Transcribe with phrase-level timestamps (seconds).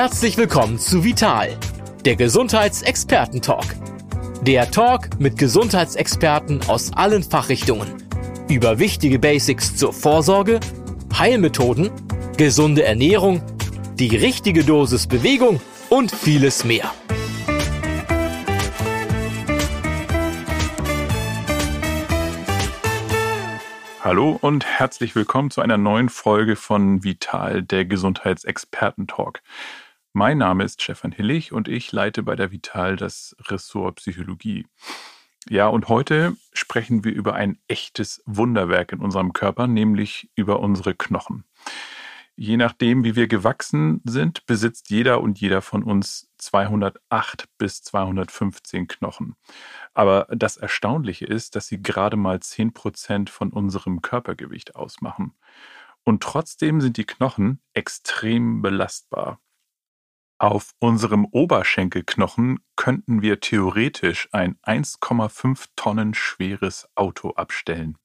[0.00, 1.58] Herzlich willkommen zu Vital,
[2.04, 3.64] der Gesundheitsexperten-Talk.
[4.42, 7.94] Der Talk mit Gesundheitsexperten aus allen Fachrichtungen
[8.48, 10.60] über wichtige Basics zur Vorsorge,
[11.18, 11.90] Heilmethoden,
[12.36, 13.42] gesunde Ernährung,
[13.94, 16.92] die richtige Dosis Bewegung und vieles mehr.
[24.04, 29.40] Hallo und herzlich willkommen zu einer neuen Folge von Vital, der Gesundheitsexperten-Talk.
[30.18, 34.66] Mein Name ist Stefan Hillig und ich leite bei der Vital das Ressort Psychologie.
[35.48, 40.96] Ja, und heute sprechen wir über ein echtes Wunderwerk in unserem Körper, nämlich über unsere
[40.96, 41.44] Knochen.
[42.34, 48.88] Je nachdem, wie wir gewachsen sind, besitzt jeder und jeder von uns 208 bis 215
[48.88, 49.36] Knochen.
[49.94, 55.34] Aber das Erstaunliche ist, dass sie gerade mal 10 Prozent von unserem Körpergewicht ausmachen.
[56.02, 59.38] Und trotzdem sind die Knochen extrem belastbar.
[60.40, 67.98] Auf unserem Oberschenkelknochen könnten wir theoretisch ein 1,5 Tonnen schweres Auto abstellen.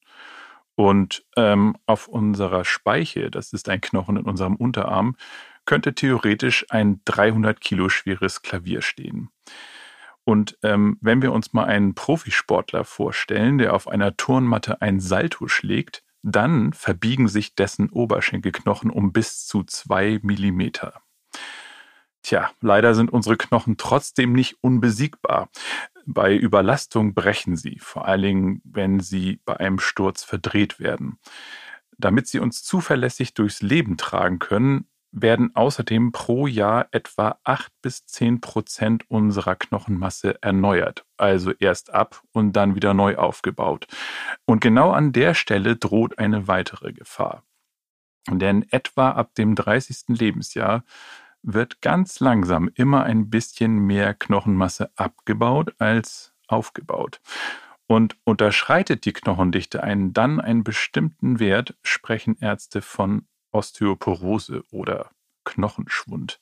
[0.73, 5.15] Und ähm, auf unserer Speiche, das ist ein Knochen in unserem Unterarm,
[5.65, 9.29] könnte theoretisch ein 300 Kilo schweres Klavier stehen.
[10.23, 15.47] Und ähm, wenn wir uns mal einen Profisportler vorstellen, der auf einer Turnmatte ein Salto
[15.47, 21.03] schlägt, dann verbiegen sich dessen Oberschenkelknochen um bis zu zwei Millimeter.
[22.23, 25.49] Tja, leider sind unsere Knochen trotzdem nicht unbesiegbar.
[26.05, 31.19] Bei Überlastung brechen sie, vor allen Dingen, wenn sie bei einem Sturz verdreht werden.
[31.97, 38.05] Damit sie uns zuverlässig durchs Leben tragen können, werden außerdem pro Jahr etwa 8 bis
[38.05, 43.85] 10 Prozent unserer Knochenmasse erneuert, also erst ab und dann wieder neu aufgebaut.
[44.45, 47.43] Und genau an der Stelle droht eine weitere Gefahr.
[48.29, 50.17] Denn etwa ab dem 30.
[50.17, 50.83] Lebensjahr
[51.43, 57.21] wird ganz langsam immer ein bisschen mehr Knochenmasse abgebaut als aufgebaut.
[57.85, 65.11] Und unterschreitet die Knochendichte einen dann einen bestimmten Wert, sprechen Ärzte von Osteoporose oder
[65.43, 66.41] Knochenschwund.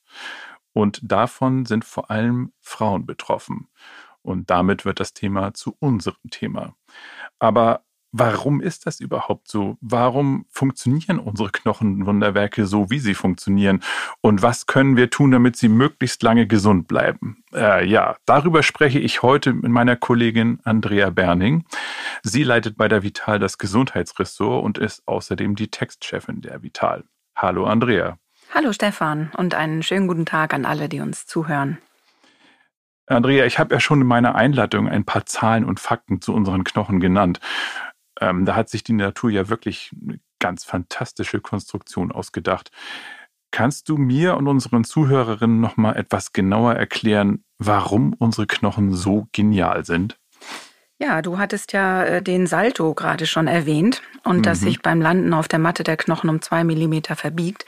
[0.74, 3.68] Und davon sind vor allem Frauen betroffen.
[4.22, 6.76] Und damit wird das Thema zu unserem Thema.
[7.40, 9.78] Aber Warum ist das überhaupt so?
[9.80, 13.82] Warum funktionieren unsere Knochenwunderwerke so, wie sie funktionieren?
[14.20, 17.42] Und was können wir tun, damit sie möglichst lange gesund bleiben?
[17.54, 21.64] Äh, ja, darüber spreche ich heute mit meiner Kollegin Andrea Berning.
[22.22, 27.06] Sie leitet bei der Vital das Gesundheitsressort und ist außerdem die Textchefin der Vital.
[27.38, 28.18] Hallo Andrea.
[28.54, 31.78] Hallo Stefan und einen schönen guten Tag an alle, die uns zuhören.
[33.08, 36.64] Andrea, ich habe ja schon in meiner Einleitung ein paar Zahlen und Fakten zu unseren
[36.64, 37.40] Knochen genannt.
[38.22, 42.72] Ähm, da hat sich die Natur ja wirklich eine ganz fantastische Konstruktion ausgedacht.
[43.52, 49.28] Kannst du mir und unseren Zuhörerinnen noch mal etwas genauer erklären, warum unsere Knochen so
[49.34, 50.18] genial sind?
[51.02, 54.44] Ja, du hattest ja äh, den Salto gerade schon erwähnt und mhm.
[54.44, 57.66] dass sich beim Landen auf der Matte der Knochen um zwei Millimeter verbiegt.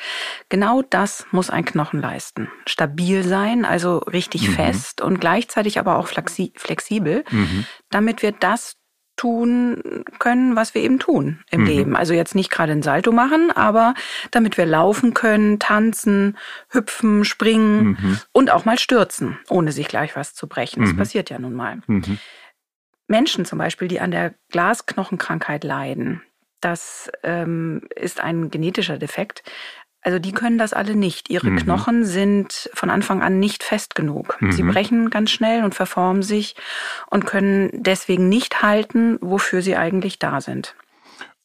[0.50, 2.48] Genau das muss ein Knochen leisten.
[2.68, 4.54] Stabil sein, also richtig mhm.
[4.54, 7.66] fest und gleichzeitig aber auch flexibel, mhm.
[7.90, 8.76] damit wir das
[9.16, 11.68] tun können, was wir eben tun im mhm.
[11.68, 11.96] Leben.
[11.96, 13.94] Also jetzt nicht gerade ein Salto machen, aber
[14.32, 16.38] damit wir laufen können, tanzen,
[16.70, 18.20] hüpfen, springen mhm.
[18.32, 20.82] und auch mal stürzen, ohne sich gleich was zu brechen.
[20.82, 20.98] Das mhm.
[20.98, 21.82] passiert ja nun mal.
[21.88, 22.18] Mhm.
[23.08, 26.22] Menschen zum Beispiel, die an der Glasknochenkrankheit leiden,
[26.62, 29.44] das ähm, ist ein genetischer Defekt.
[30.04, 31.30] Also die können das alle nicht.
[31.30, 31.58] Ihre mhm.
[31.58, 34.38] Knochen sind von Anfang an nicht fest genug.
[34.42, 34.52] Mhm.
[34.52, 36.56] Sie brechen ganz schnell und verformen sich
[37.10, 40.76] und können deswegen nicht halten, wofür sie eigentlich da sind.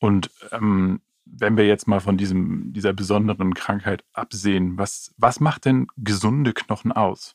[0.01, 5.65] Und ähm, wenn wir jetzt mal von diesem, dieser besonderen Krankheit absehen, was, was macht
[5.65, 7.35] denn gesunde Knochen aus?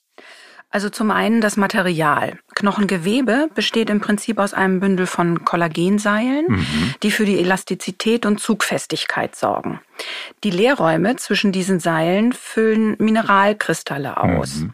[0.69, 2.39] Also zum einen das Material.
[2.55, 6.95] Knochengewebe besteht im Prinzip aus einem Bündel von Kollagenseilen, mhm.
[7.03, 9.79] die für die Elastizität und Zugfestigkeit sorgen.
[10.43, 14.55] Die Leerräume zwischen diesen Seilen füllen Mineralkristalle aus.
[14.55, 14.73] Mhm.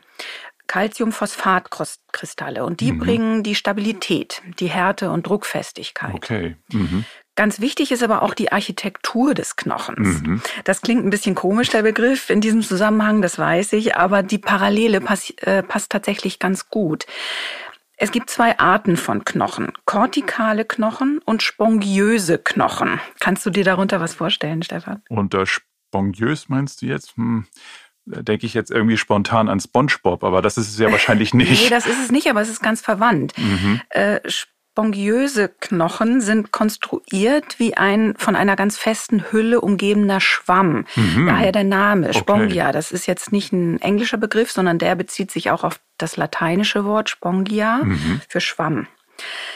[0.67, 2.99] Calciumphosphatkristalle und die mhm.
[2.99, 6.13] bringen die Stabilität, die Härte und Druckfestigkeit.
[6.13, 6.57] Okay.
[6.71, 7.05] Mhm.
[7.35, 10.21] Ganz wichtig ist aber auch die Architektur des Knochens.
[10.21, 10.41] Mhm.
[10.65, 14.37] Das klingt ein bisschen komisch, der Begriff in diesem Zusammenhang, das weiß ich, aber die
[14.37, 17.05] Parallele pass, äh, passt tatsächlich ganz gut.
[18.01, 23.01] Es gibt zwei Arten von Knochen, kortikale Knochen und spongiöse Knochen.
[23.19, 25.03] Kannst du dir darunter was vorstellen, Stefan?
[25.09, 27.17] Unter spongiös meinst du jetzt?
[27.17, 27.45] Hm,
[28.05, 31.63] da denke ich jetzt irgendwie spontan an SpongeBob, aber das ist es ja wahrscheinlich nicht.
[31.63, 33.37] nee, das ist es nicht, aber es ist ganz verwandt.
[33.37, 33.81] Mhm.
[33.89, 34.21] Äh,
[34.71, 40.85] spongiöse Knochen sind konstruiert wie ein von einer ganz festen Hülle umgebener Schwamm.
[40.95, 41.27] Mhm.
[41.27, 42.65] Daher der Name Spongia.
[42.65, 42.73] Okay.
[42.73, 46.85] Das ist jetzt nicht ein englischer Begriff, sondern der bezieht sich auch auf das lateinische
[46.85, 48.21] Wort Spongia mhm.
[48.27, 48.87] für Schwamm.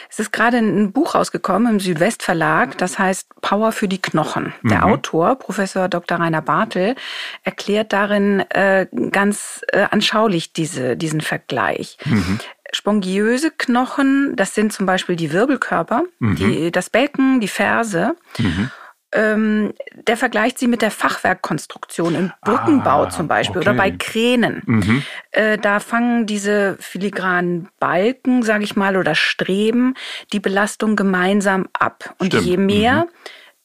[0.10, 4.54] Es ist gerade ein Buch rausgekommen im Südwestverlag, das heißt Power für die Knochen.
[4.64, 4.94] Der mhm.
[4.94, 6.20] Autor, Professor Dr.
[6.20, 6.96] Rainer Bartel,
[7.44, 11.98] erklärt darin äh, ganz äh, anschaulich diese, diesen Vergleich.
[12.06, 12.40] Mhm.
[12.84, 16.36] Spongiöse Knochen, das sind zum Beispiel die Wirbelkörper, mhm.
[16.36, 18.18] die, das Becken, die Ferse.
[18.38, 18.72] Mhm.
[19.14, 23.70] Ähm, der vergleicht sie mit der Fachwerkkonstruktion im Brückenbau ah, zum Beispiel okay.
[23.70, 24.64] oder bei Kränen.
[24.66, 25.04] Mhm.
[25.32, 29.94] Äh, da fangen diese filigranen Balken, sage ich mal, oder Streben
[30.34, 32.14] die Belastung gemeinsam ab.
[32.18, 32.46] Und Stimmt.
[32.46, 33.10] je mehr mhm.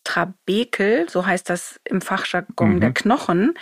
[0.04, 2.80] Trabekel, so heißt das im Fachjargon mhm.
[2.80, 3.54] der Knochen,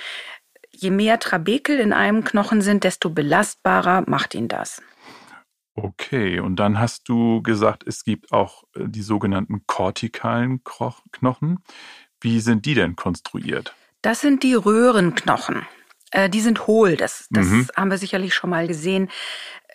[0.70, 4.82] je mehr Trabekel in einem Knochen sind, desto belastbarer macht ihn das.
[5.76, 11.58] Okay, und dann hast du gesagt, es gibt auch äh, die sogenannten kortikalen Knochen.
[12.20, 13.74] Wie sind die denn konstruiert?
[14.00, 15.66] Das sind die Röhrenknochen.
[16.12, 17.68] Äh, die sind hohl, das, das mhm.
[17.76, 19.10] haben wir sicherlich schon mal gesehen.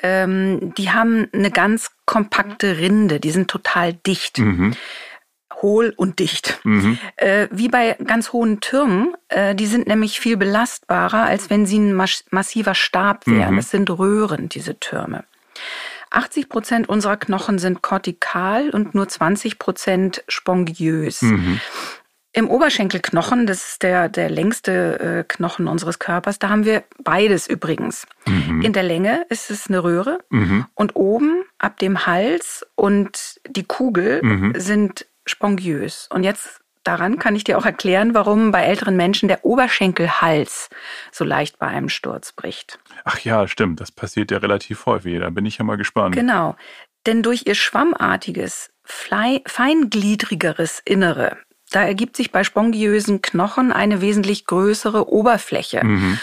[0.02, 4.40] Ähm, die haben eine ganz kompakte Rinde, die sind total dicht.
[4.40, 4.76] Mhm
[5.62, 6.60] hohl und dicht.
[6.64, 6.98] Mhm.
[7.18, 11.78] Äh, wie bei ganz hohen Türmen, äh, die sind nämlich viel belastbarer, als wenn sie
[11.78, 13.54] ein massiver Stab wären.
[13.54, 13.58] Mhm.
[13.58, 15.24] Das sind Röhren, diese Türme.
[16.12, 21.22] 80 Prozent unserer Knochen sind kortikal und nur 20 Prozent spongiös.
[21.22, 21.60] Mhm.
[22.34, 27.48] Im Oberschenkelknochen, das ist der, der längste äh, Knochen unseres Körpers, da haben wir beides
[27.48, 28.08] übrigens.
[28.26, 28.62] Mhm.
[28.62, 30.66] In der Länge ist es eine Röhre mhm.
[30.74, 34.54] und oben ab dem Hals und die Kugel mhm.
[34.56, 36.08] sind spongiös.
[36.10, 40.70] Und jetzt Daran kann ich dir auch erklären, warum bei älteren Menschen der Oberschenkelhals
[41.12, 42.80] so leicht bei einem Sturz bricht.
[43.04, 43.80] Ach ja, stimmt.
[43.80, 45.20] Das passiert ja relativ häufig.
[45.20, 46.16] Da bin ich ja mal gespannt.
[46.16, 46.56] Genau.
[47.06, 51.38] Denn durch ihr schwammartiges, feingliedrigeres Innere,
[51.72, 55.84] da ergibt sich bei spongiösen Knochen eine wesentlich größere Oberfläche.
[55.84, 56.20] Mhm.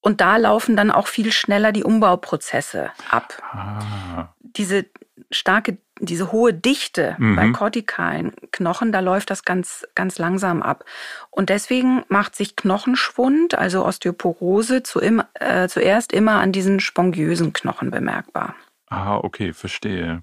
[0.00, 3.42] Und da laufen dann auch viel schneller die Umbauprozesse ab.
[3.52, 4.34] Ah.
[4.40, 4.84] Diese
[5.30, 7.36] starke, diese hohe Dichte mhm.
[7.36, 10.84] bei kortikalen Knochen, da läuft das ganz, ganz langsam ab.
[11.30, 17.52] Und deswegen macht sich Knochenschwund, also Osteoporose, zu im, äh, zuerst immer an diesen spongiösen
[17.52, 18.54] Knochen bemerkbar.
[18.88, 20.22] Ah, okay, verstehe.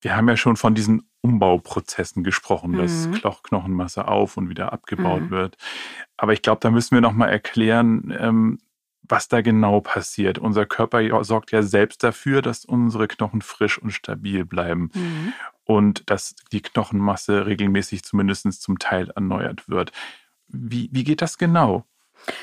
[0.00, 2.76] Wir haben ja schon von diesen Umbauprozessen gesprochen, mhm.
[2.76, 3.08] dass
[3.42, 5.30] Knochenmasse auf und wieder abgebaut mhm.
[5.30, 5.56] wird.
[6.18, 8.58] Aber ich glaube, da müssen wir nochmal erklären, ähm,
[9.08, 10.38] was da genau passiert.
[10.38, 15.32] Unser Körper sorgt ja selbst dafür, dass unsere Knochen frisch und stabil bleiben mhm.
[15.64, 19.92] und dass die Knochenmasse regelmäßig zumindest zum Teil erneuert wird.
[20.48, 21.84] Wie, wie geht das genau?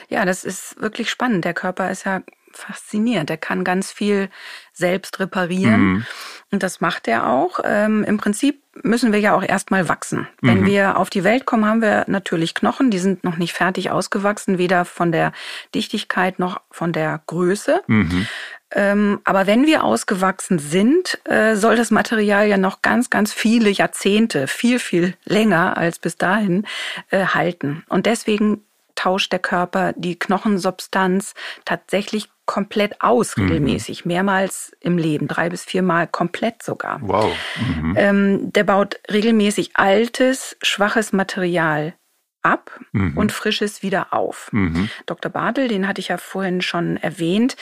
[0.10, 1.46] Ja, das ist wirklich spannend.
[1.46, 2.22] Der Körper ist ja
[2.58, 3.30] faszinierend.
[3.30, 4.30] Er kann ganz viel
[4.74, 5.82] selbst reparieren.
[5.82, 6.06] Mhm.
[6.52, 7.60] Und das macht er auch.
[7.64, 10.28] Ähm, Im Prinzip müssen wir ja auch erstmal wachsen.
[10.42, 10.48] Mhm.
[10.48, 13.92] Wenn wir auf die Welt kommen, haben wir natürlich Knochen, die sind noch nicht fertig
[13.92, 15.34] ausgewachsen, weder von der
[15.76, 17.82] Dichtigkeit noch von der Größe.
[17.88, 18.28] Mhm.
[18.74, 23.70] Ähm, aber wenn wir ausgewachsen sind, äh, soll das Material ja noch ganz, ganz viele
[23.70, 26.66] Jahrzehnte, viel, viel länger als bis dahin
[27.10, 27.84] äh, halten.
[27.90, 28.64] Und deswegen
[29.02, 31.34] tauscht der Körper die Knochensubstanz
[31.66, 33.46] tatsächlich komplett aus, mhm.
[33.46, 34.12] regelmäßig, mhm.
[34.12, 37.00] mehrmals im Leben, drei bis viermal komplett sogar.
[37.02, 37.34] Wow.
[37.58, 37.96] Mhm.
[37.98, 41.96] Ähm, der baut regelmäßig altes, schwaches Material
[42.44, 43.18] ab mhm.
[43.18, 44.50] und frisches wieder auf.
[44.52, 44.90] Mhm.
[45.08, 45.32] Dr.
[45.32, 47.56] Bartel, den hatte ich ja vorhin schon erwähnt,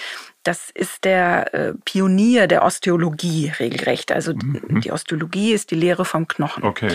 [0.44, 4.12] das ist der äh, Pionier der Osteologie regelrecht.
[4.12, 4.82] Also mhm.
[4.82, 6.64] die Osteologie ist die Lehre vom Knochen.
[6.64, 6.92] Okay.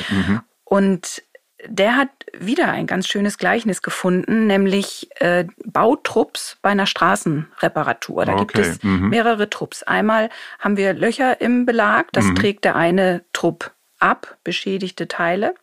[0.65, 1.23] Und
[1.67, 8.25] der hat wieder ein ganz schönes Gleichnis gefunden, nämlich äh, Bautrupps bei einer Straßenreparatur.
[8.25, 8.41] Da okay.
[8.41, 9.09] gibt es mhm.
[9.09, 9.83] mehrere Trupps.
[9.83, 12.35] Einmal haben wir Löcher im Belag, das mhm.
[12.37, 15.55] trägt der eine Trupp ab, beschädigte Teile.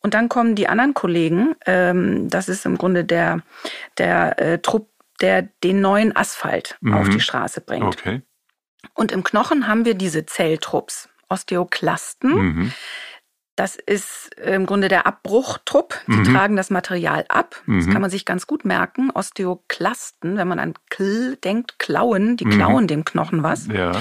[0.00, 3.40] Und dann kommen die anderen Kollegen, ähm, das ist im Grunde der,
[3.98, 4.88] der äh, Trupp,
[5.20, 6.94] der den neuen Asphalt mhm.
[6.94, 7.84] auf die Straße bringt.
[7.84, 8.22] Okay.
[8.94, 12.72] Und im Knochen haben wir diese Zelltrupps, Osteoklasten.
[13.56, 16.00] Das ist im Grunde der Abbruchtrupp.
[16.08, 16.24] Die mhm.
[16.24, 17.54] tragen das Material ab.
[17.66, 17.78] Mhm.
[17.78, 19.10] Das kann man sich ganz gut merken.
[19.10, 22.50] Osteoklasten, wenn man an Kl denkt, klauen, die mhm.
[22.50, 23.68] klauen dem Knochen was.
[23.68, 23.92] Ja.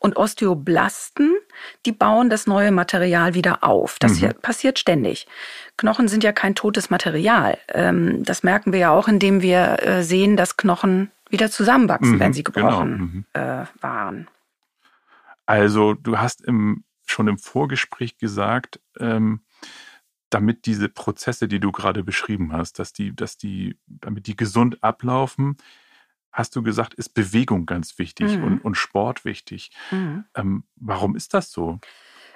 [0.00, 1.36] Und Osteoblasten,
[1.84, 3.98] die bauen das neue Material wieder auf.
[4.00, 4.32] Das mhm.
[4.42, 5.28] passiert ständig.
[5.76, 7.58] Knochen sind ja kein totes Material.
[7.68, 12.30] Ähm, das merken wir ja auch, indem wir äh, sehen, dass Knochen wieder zusammenwachsen, wenn
[12.30, 12.34] mhm.
[12.34, 12.66] sie genau.
[12.66, 13.66] gebrochen genau.
[13.80, 14.28] waren.
[15.46, 19.40] Also du hast im schon im Vorgespräch gesagt, ähm,
[20.30, 24.82] damit diese Prozesse, die du gerade beschrieben hast, dass die, dass die, damit die gesund
[24.82, 25.56] ablaufen,
[26.32, 28.44] hast du gesagt, ist Bewegung ganz wichtig mhm.
[28.44, 29.70] und, und Sport wichtig.
[29.90, 30.24] Mhm.
[30.34, 31.78] Ähm, warum ist das so?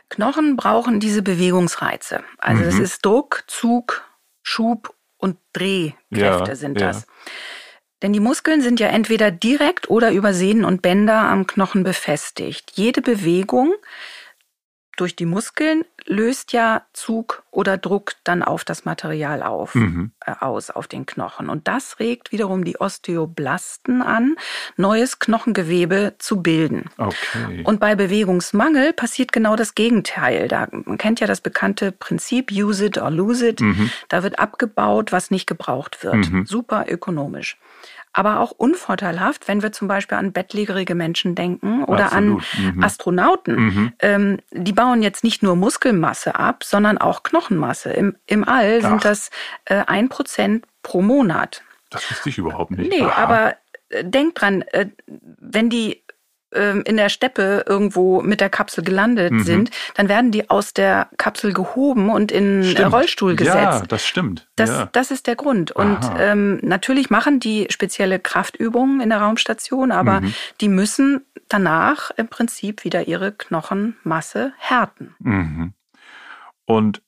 [0.08, 2.24] Knochen brauchen diese Bewegungsreize.
[2.38, 2.82] Also es Mhm.
[2.82, 4.04] ist Druck, Zug,
[4.42, 6.88] Schub und Drehkräfte Ja, sind ja.
[6.88, 7.06] das.
[8.02, 12.72] Denn die Muskeln sind ja entweder direkt oder über Sehnen und Bänder am Knochen befestigt.
[12.74, 13.74] Jede Bewegung
[15.00, 20.12] durch die Muskeln löst ja Zug oder Druck dann auf das Material auf, Mhm.
[20.24, 21.48] äh, aus, auf den Knochen.
[21.48, 24.36] Und das regt wiederum die Osteoblasten an,
[24.76, 26.90] neues Knochengewebe zu bilden.
[26.98, 27.62] Okay.
[27.64, 30.48] Und bei Bewegungsmangel passiert genau das Gegenteil.
[30.48, 33.60] Da, man kennt ja das bekannte Prinzip use it or lose it.
[33.60, 33.90] Mhm.
[34.08, 36.30] Da wird abgebaut, was nicht gebraucht wird.
[36.30, 36.46] Mhm.
[36.46, 37.56] Super ökonomisch.
[38.12, 42.42] Aber auch unvorteilhaft, wenn wir zum Beispiel an bettlägerige Menschen denken oder Absolut.
[42.58, 42.82] an Mhm.
[42.82, 43.54] Astronauten.
[43.56, 43.92] Mhm.
[44.00, 47.90] Ähm, die bauen jetzt nicht nur Muskelmasse ab, sondern auch Knochenmasse.
[47.90, 49.00] Im, im All sind Ach.
[49.02, 49.30] das
[49.66, 51.62] äh, ein Prozent pro Monat.
[51.90, 52.90] Das wusste ich überhaupt nicht.
[52.90, 53.22] Nee, Aha.
[53.22, 53.56] aber
[53.90, 56.02] äh, denk dran, äh, wenn die
[56.52, 59.44] ähm, in der Steppe irgendwo mit der Kapsel gelandet Mhm.
[59.44, 62.92] sind, dann werden die aus der Kapsel gehoben und in äh, Stimmt.
[62.92, 63.56] Rollstuhl gesetzt.
[63.80, 64.48] Ja, das stimmt.
[64.56, 64.88] Das, ja.
[64.92, 65.72] das ist der Grund.
[65.72, 70.34] Und ähm, natürlich machen die spezielle Kraftübungen in der Raumstation, aber Mhm.
[70.60, 75.14] die müssen danach im Prinzip wieder ihre Knochenmasse härten.
[75.18, 75.74] Mhm.
[76.64, 77.02] Und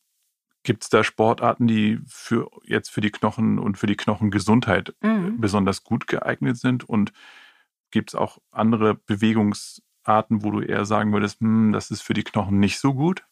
[0.64, 5.40] gibt es da Sportarten, die für jetzt für die Knochen und für die Knochengesundheit Mhm.
[5.40, 6.88] besonders gut geeignet sind?
[6.88, 7.12] Und
[7.92, 12.24] gibt es auch andere Bewegungsarten, wo du eher sagen würdest, hm, das ist für die
[12.24, 13.22] Knochen nicht so gut?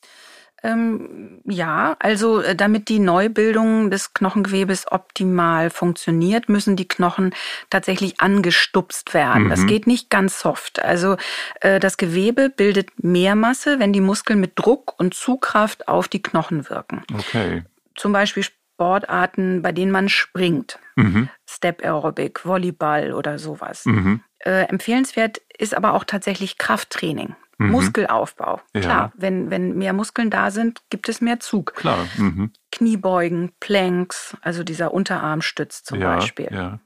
[0.62, 7.34] Ähm, ja, also äh, damit die Neubildung des Knochengewebes optimal funktioniert, müssen die Knochen
[7.70, 9.48] tatsächlich angestupst werden.
[9.48, 9.66] Das Mhm.
[9.68, 10.82] geht nicht ganz soft.
[10.84, 11.16] Also
[11.62, 16.22] äh, das Gewebe bildet mehr Masse, wenn die Muskeln mit Druck und Zugkraft auf die
[16.22, 17.04] Knochen wirken.
[17.14, 17.62] Okay.
[17.96, 18.44] Zum Beispiel
[18.80, 20.78] Sportarten, bei denen man springt.
[20.96, 21.28] Mhm.
[21.46, 23.84] Step Aerobic, Volleyball oder sowas.
[23.84, 24.22] Mhm.
[24.38, 27.72] Äh, empfehlenswert ist aber auch tatsächlich Krafttraining, Mhm.
[27.72, 28.62] Muskelaufbau.
[28.75, 28.80] Ja.
[28.80, 31.75] Klar, wenn, wenn mehr Muskeln da sind, gibt es mehr Zug.
[31.75, 32.06] Klar.
[32.16, 32.52] Mhm.
[32.72, 36.49] Kniebeugen, Planks, also dieser Unterarmstütz zum ja, Beispiel.
[36.50, 36.80] Ja.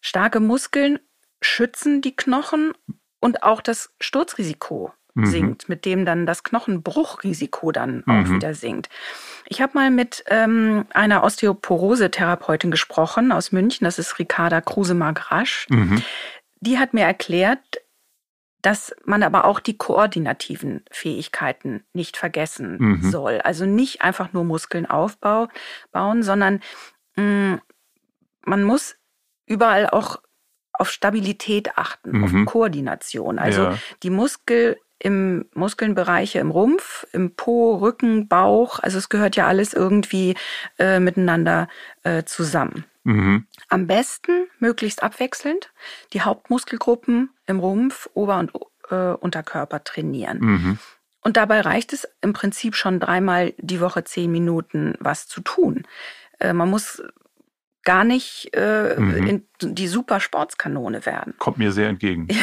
[0.00, 1.00] Starke Muskeln
[1.42, 2.74] schützen die Knochen
[3.18, 5.26] und auch das Sturzrisiko Mhm.
[5.26, 8.34] sinkt, mit dem dann das Knochenbruchrisiko dann auch Mhm.
[8.36, 8.88] wieder sinkt.
[9.46, 15.66] Ich habe mal mit ähm, einer Osteoporose-Therapeutin gesprochen aus München, das ist Ricarda Kruse-Magrasch.
[15.70, 16.02] Mhm.
[16.60, 17.58] Die hat mir erklärt,
[18.62, 23.10] dass man aber auch die koordinativen Fähigkeiten nicht vergessen Mhm.
[23.10, 23.40] soll.
[23.40, 25.48] Also nicht einfach nur Muskeln aufbauen,
[26.22, 26.60] sondern
[27.16, 27.60] mh,
[28.44, 28.96] man muss
[29.46, 30.20] überall auch
[30.72, 32.44] auf Stabilität achten, auf Mhm.
[32.46, 33.38] Koordination.
[33.38, 33.78] Also ja.
[34.02, 39.72] die Muskel im Muskelbereiche im Rumpf, im Po, Rücken, Bauch, also es gehört ja alles
[39.72, 40.36] irgendwie
[40.78, 41.68] äh, miteinander
[42.04, 42.84] äh, zusammen.
[43.04, 43.46] Mhm.
[43.68, 45.72] Am besten möglichst abwechselnd
[46.12, 48.52] die Hauptmuskelgruppen im Rumpf, Ober- und
[48.90, 50.38] äh, Unterkörper trainieren.
[50.38, 50.78] Mhm.
[51.22, 55.86] Und dabei reicht es im Prinzip schon dreimal die Woche zehn Minuten was zu tun.
[56.38, 57.02] Äh, man muss
[57.84, 59.26] gar nicht äh, Mhm.
[59.60, 61.34] in die super Sportskanone werden.
[61.38, 62.28] Kommt mir sehr entgegen.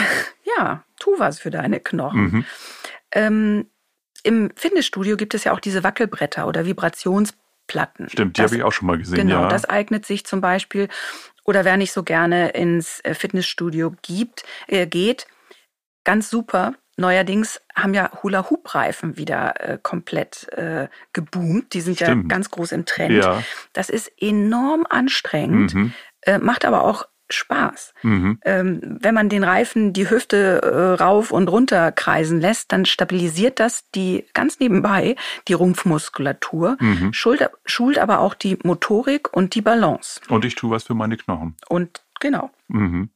[0.57, 2.19] Ja, tu was für deine Knochen.
[2.21, 2.45] Mhm.
[3.11, 3.67] Ähm,
[4.23, 8.09] Im Fitnessstudio gibt es ja auch diese Wackelbretter oder Vibrationsplatten.
[8.09, 9.15] Stimmt, die habe ich auch schon mal gesehen.
[9.17, 9.47] Genau, ja.
[9.49, 10.87] das eignet sich zum Beispiel,
[11.43, 15.27] oder wer nicht so gerne ins äh, Fitnessstudio gibt, äh, geht,
[16.03, 16.73] ganz super.
[16.97, 21.73] Neuerdings haben ja Hula-Hoop-Reifen wieder äh, komplett äh, geboomt.
[21.73, 22.29] Die sind ja Stimmt.
[22.29, 23.13] ganz groß im Trend.
[23.13, 23.43] ja.
[23.73, 25.93] Das ist enorm anstrengend, Mhm.
[26.21, 27.93] äh, macht aber auch Spaß.
[28.03, 28.39] Mhm.
[28.45, 33.59] Ähm, wenn man den Reifen die Hüfte äh, rauf und runter kreisen lässt, dann stabilisiert
[33.59, 35.17] das die ganz nebenbei
[35.49, 37.11] die Rumpfmuskulatur, Mhm.
[37.13, 40.21] schult, schult aber auch die Motorik und die Balance.
[40.29, 41.55] Und ich tue was für meine Knochen.
[41.67, 42.49] Und genau.
[42.69, 43.09] Mhm.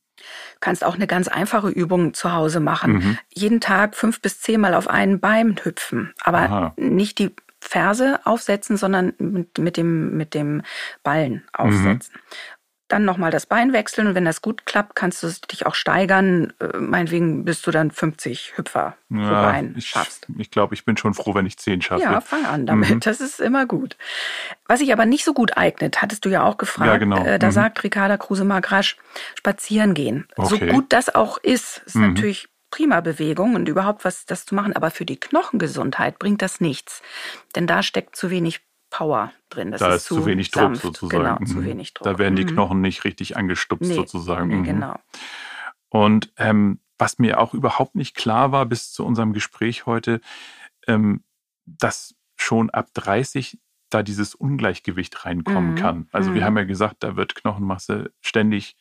[0.60, 2.94] Kannst auch eine ganz einfache Übung zu Hause machen.
[2.94, 3.18] Mhm.
[3.30, 6.14] Jeden Tag fünf bis zehnmal auf einen Bein hüpfen.
[6.22, 6.74] Aber Aha.
[6.78, 10.64] nicht die Ferse aufsetzen, sondern mit, mit, dem, mit dem
[11.04, 12.14] Ballen aufsetzen.
[12.92, 16.52] Dann nochmal das Bein wechseln und wenn das gut klappt, kannst du dich auch steigern.
[16.60, 20.28] Äh, Meinetwegen, bis du dann 50 Hüpfer pro Ja, Bein ich schaffst.
[20.38, 22.02] ich glaube, ich bin schon froh, wenn ich zehn schaffe.
[22.04, 22.90] Ja, fang an damit.
[22.90, 23.00] Mhm.
[23.00, 23.96] Das ist immer gut.
[24.68, 26.88] Was sich aber nicht so gut eignet, hattest du ja auch gefragt.
[26.88, 27.24] Ja, genau.
[27.26, 27.52] Äh, da Mhm.
[27.52, 28.98] sagt Ricarda Kruse-Magrasch,
[29.36, 30.28] spazieren gehen.
[30.38, 30.68] So Okay.
[30.72, 32.10] gut das auch ist, ist Mhm.
[32.10, 34.76] natürlich prima Bewegung und überhaupt was das zu machen.
[34.76, 37.02] Aber für die Knochengesundheit bringt das nichts.
[37.56, 38.60] Denn da steckt zu wenig
[38.92, 39.72] Power drin.
[39.72, 40.82] Das da ist ist zu wenig Druck sanft.
[40.84, 41.24] sozusagen.
[41.24, 41.46] Genau, Mhm.
[41.48, 42.06] zu wenig Druck.
[42.06, 42.50] Da werden die Mhm.
[42.50, 44.60] Knochen nicht richtig angestupst Nee, sozusagen.
[44.60, 44.64] Mhm.
[44.64, 45.00] genau.
[45.90, 50.22] Und ähm, was mir auch überhaupt nicht klar war bis zu unserem Gespräch heute,
[50.88, 51.24] ähm,
[51.66, 55.76] dass schon ab 30 da dieses Ungleichgewicht reinkommen Mhm.
[55.76, 56.10] kann.
[56.12, 56.46] Also wir Mhm.
[56.46, 58.76] haben ja gesagt, da wird Knochenmasse ständig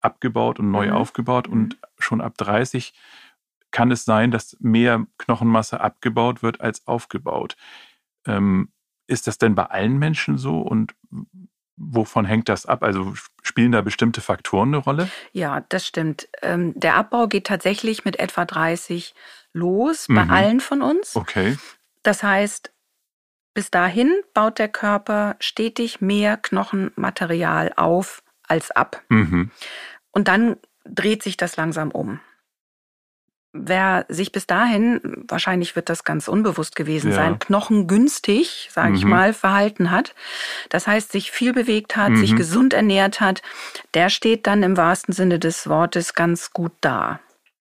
[0.00, 2.94] abgebaut und neu aufgebaut und schon ab 30
[3.70, 7.56] kann es sein, dass mehr Knochenmasse abgebaut wird als aufgebaut.
[8.26, 8.72] Ähm,
[9.10, 10.94] ist das denn bei allen Menschen so und
[11.76, 12.82] wovon hängt das ab?
[12.82, 15.10] Also spielen da bestimmte Faktoren eine Rolle?
[15.32, 16.28] Ja, das stimmt.
[16.42, 19.14] Ähm, der Abbau geht tatsächlich mit etwa 30
[19.52, 20.30] los bei mhm.
[20.30, 21.16] allen von uns.
[21.16, 21.58] Okay.
[22.02, 22.72] Das heißt,
[23.52, 29.02] bis dahin baut der Körper stetig mehr Knochenmaterial auf als ab.
[29.08, 29.50] Mhm.
[30.12, 32.20] Und dann dreht sich das langsam um.
[33.52, 37.16] Wer sich bis dahin, wahrscheinlich wird das ganz unbewusst gewesen ja.
[37.16, 38.94] sein, knochengünstig, sage mhm.
[38.94, 40.14] ich mal, verhalten hat,
[40.68, 42.16] das heißt, sich viel bewegt hat, mhm.
[42.18, 43.42] sich gesund ernährt hat,
[43.94, 47.18] der steht dann im wahrsten Sinne des Wortes ganz gut da.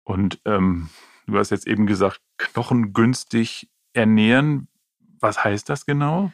[0.04, 0.88] Und ähm,
[1.26, 4.68] du hast jetzt eben gesagt, knochengünstig ernähren.
[5.20, 6.32] Was heißt das genau?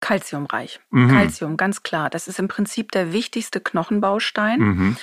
[0.00, 0.80] Kalziumreich.
[0.90, 1.10] Mhm.
[1.10, 2.10] Calcium, ganz klar.
[2.10, 4.60] Das ist im Prinzip der wichtigste Knochenbaustein.
[4.60, 4.96] Mhm.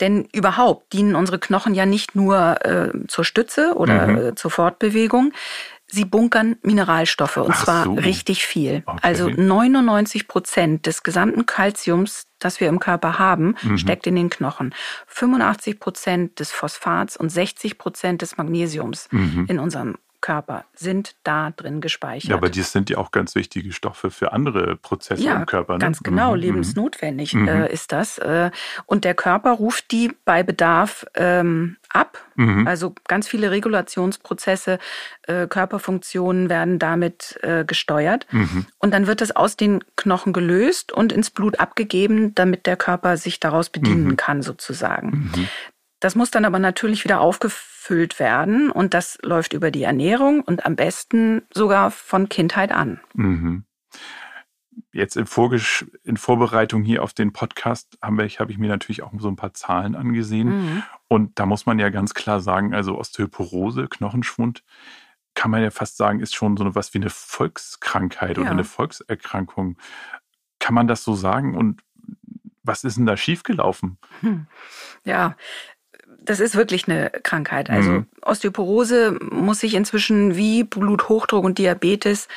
[0.00, 4.16] Denn überhaupt dienen unsere Knochen ja nicht nur äh, zur Stütze oder mhm.
[4.16, 5.32] äh, zur Fortbewegung.
[5.86, 7.92] Sie bunkern Mineralstoffe und Ach zwar so.
[7.92, 8.82] richtig viel.
[8.86, 8.98] Okay.
[9.02, 13.78] Also 99 Prozent des gesamten Kalziums, das wir im Körper haben, mhm.
[13.78, 14.74] steckt in den Knochen.
[15.06, 19.46] 85 Prozent des Phosphats und 60 Prozent des Magnesiums mhm.
[19.48, 22.30] in unserem Körper sind da drin gespeichert.
[22.30, 25.74] Ja, aber die sind ja auch ganz wichtige Stoffe für andere Prozesse ja, im Körper.
[25.74, 25.80] Ne?
[25.80, 26.40] Ganz genau, mhm.
[26.40, 27.46] lebensnotwendig mhm.
[27.46, 28.16] äh, ist das.
[28.16, 28.50] Äh,
[28.86, 32.24] und der Körper ruft die bei Bedarf ähm, ab.
[32.36, 32.66] Mhm.
[32.66, 34.78] Also ganz viele Regulationsprozesse,
[35.24, 38.26] äh, Körperfunktionen werden damit äh, gesteuert.
[38.30, 38.64] Mhm.
[38.78, 43.18] Und dann wird es aus den Knochen gelöst und ins Blut abgegeben, damit der Körper
[43.18, 44.16] sich daraus bedienen mhm.
[44.16, 45.30] kann, sozusagen.
[45.34, 45.48] Mhm.
[46.00, 50.66] Das muss dann aber natürlich wieder aufgefüllt werden und das läuft über die Ernährung und
[50.66, 53.00] am besten sogar von Kindheit an.
[53.14, 53.64] Mhm.
[54.92, 59.02] Jetzt in, Vorgesch in Vorbereitung hier auf den Podcast habe ich, hab ich mir natürlich
[59.02, 60.48] auch so ein paar Zahlen angesehen.
[60.48, 60.82] Mhm.
[61.08, 64.64] Und da muss man ja ganz klar sagen, also Osteoporose, Knochenschwund,
[65.34, 68.42] kann man ja fast sagen, ist schon so was wie eine Volkskrankheit ja.
[68.42, 69.78] oder eine Volkserkrankung.
[70.60, 71.56] Kann man das so sagen?
[71.56, 71.82] Und
[72.62, 73.98] was ist denn da schiefgelaufen?
[74.20, 74.46] Hm.
[75.04, 75.36] Ja,
[76.24, 77.70] das ist wirklich eine Krankheit.
[77.70, 78.06] Also mhm.
[78.22, 82.28] Osteoporose muss sich inzwischen wie Bluthochdruck und Diabetes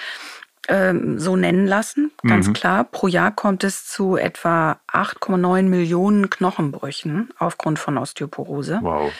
[0.67, 2.53] ähm, so nennen lassen, ganz mhm.
[2.53, 2.83] klar.
[2.83, 8.79] Pro Jahr kommt es zu etwa 8,9 Millionen Knochenbrüchen aufgrund von Osteoporose.
[8.81, 9.11] Wow.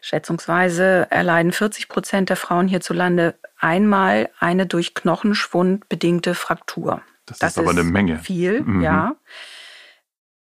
[0.00, 7.02] Schätzungsweise erleiden 40 Prozent der Frauen hierzulande einmal eine durch Knochenschwund bedingte Fraktur.
[7.26, 8.18] Das, das ist aber eine Menge.
[8.18, 8.80] Viel, mhm.
[8.80, 9.16] ja.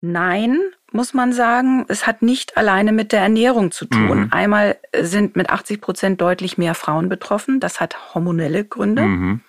[0.02, 0.60] Nein,
[0.92, 4.24] muss man sagen, es hat nicht alleine mit der Ernährung zu tun.
[4.24, 4.28] Mhm.
[4.32, 7.60] Einmal sind mit 80 Prozent deutlich mehr Frauen betroffen.
[7.60, 9.04] Das hat hormonelle Gründe.
[9.04, 9.42] Mhm.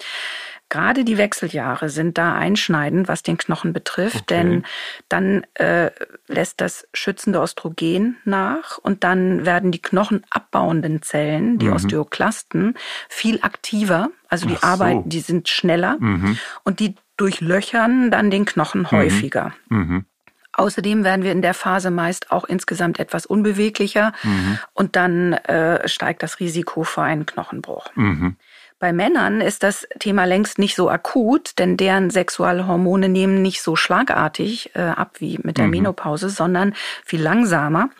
[0.72, 4.24] Gerade die Wechseljahre sind da einschneidend, was den Knochen betrifft, okay.
[4.36, 4.62] denn
[5.10, 5.90] dann äh,
[6.28, 11.74] lässt das schützende Östrogen nach und dann werden die knochenabbauenden Zellen, die mhm.
[11.74, 12.74] Osteoklasten,
[13.10, 14.08] viel aktiver.
[14.28, 14.62] Also die so.
[14.62, 16.38] arbeiten, die sind schneller mhm.
[16.64, 18.92] und die durchlöchern dann den Knochen mhm.
[18.92, 19.52] häufiger.
[19.68, 20.06] Mhm.
[20.54, 24.58] Außerdem werden wir in der Phase meist auch insgesamt etwas unbeweglicher mhm.
[24.74, 27.88] und dann äh, steigt das Risiko für einen Knochenbruch.
[27.94, 28.36] Mhm.
[28.78, 33.76] Bei Männern ist das Thema längst nicht so akut, denn deren Sexualhormone nehmen nicht so
[33.76, 35.70] schlagartig äh, ab wie mit der mhm.
[35.70, 37.90] Menopause, sondern viel langsamer.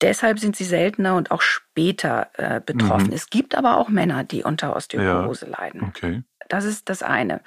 [0.00, 3.08] Deshalb sind sie seltener und auch später äh, betroffen.
[3.08, 3.12] Mhm.
[3.12, 5.58] Es gibt aber auch Männer, die unter Osteoporose ja.
[5.58, 5.82] leiden.
[5.82, 6.22] Okay.
[6.48, 7.42] Das ist das eine.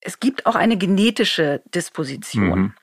[0.00, 2.58] Es gibt auch eine genetische Disposition.
[2.58, 2.74] Mhm.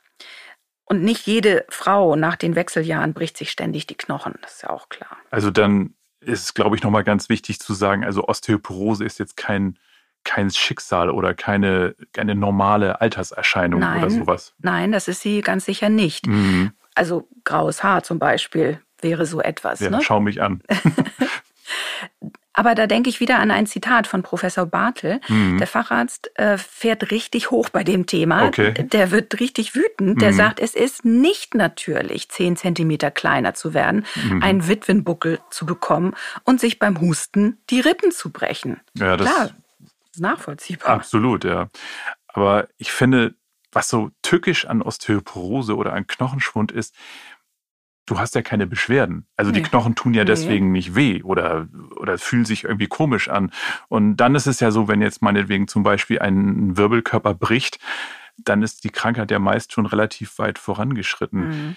[0.90, 4.72] Und nicht jede Frau nach den Wechseljahren bricht sich ständig die Knochen, das ist ja
[4.72, 5.18] auch klar.
[5.30, 9.38] Also dann ist es, glaube ich, nochmal ganz wichtig zu sagen, also Osteoporose ist jetzt
[9.38, 9.78] kein,
[10.24, 14.56] kein Schicksal oder keine, keine normale Alterserscheinung nein, oder sowas.
[14.58, 16.26] Nein, das ist sie ganz sicher nicht.
[16.26, 16.72] Mhm.
[16.96, 19.80] Also graues Haar zum Beispiel wäre so etwas.
[19.82, 20.00] Ja, ne?
[20.02, 20.64] schau mich an.
[22.60, 25.22] Aber da denke ich wieder an ein Zitat von Professor Bartel.
[25.30, 25.60] Mhm.
[25.60, 28.48] Der Facharzt äh, fährt richtig hoch bei dem Thema.
[28.48, 28.74] Okay.
[28.74, 30.22] Der wird richtig wütend.
[30.22, 30.36] Der mhm.
[30.36, 34.44] sagt, es ist nicht natürlich, zehn Zentimeter kleiner zu werden, mhm.
[34.44, 38.82] einen Witwenbuckel zu bekommen und sich beim Husten die Rippen zu brechen.
[38.94, 39.46] Ja, das Klar,
[40.12, 40.90] ist nachvollziehbar.
[40.90, 41.70] Absolut, ja.
[42.28, 43.36] Aber ich finde,
[43.72, 46.94] was so tückisch an Osteoporose oder an Knochenschwund ist,
[48.10, 49.28] du hast ja keine Beschwerden.
[49.36, 49.60] Also nee.
[49.60, 50.80] die Knochen tun ja deswegen nee.
[50.80, 53.52] nicht weh oder, oder fühlen sich irgendwie komisch an.
[53.88, 57.80] Und dann ist es ja so, wenn jetzt meinetwegen zum Beispiel ein Wirbelkörper bricht,
[58.38, 61.48] dann ist die Krankheit ja meist schon relativ weit vorangeschritten.
[61.48, 61.76] Mhm.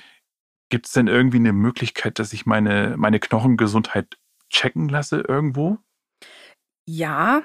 [0.70, 4.16] Gibt es denn irgendwie eine Möglichkeit, dass ich meine, meine Knochengesundheit
[4.48, 5.78] checken lasse irgendwo?
[6.86, 7.42] Ja,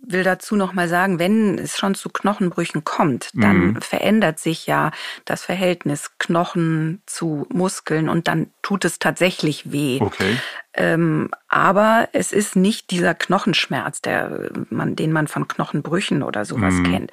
[0.00, 3.80] will dazu noch mal sagen, wenn es schon zu Knochenbrüchen kommt, dann mhm.
[3.80, 4.92] verändert sich ja
[5.24, 9.98] das Verhältnis Knochen zu Muskeln und dann tut es tatsächlich weh.
[10.00, 10.38] Okay.
[10.74, 16.74] Ähm, Aber es ist nicht dieser Knochenschmerz, der, man, den man von Knochenbrüchen oder sowas
[16.74, 16.90] mhm.
[16.90, 17.10] kennt.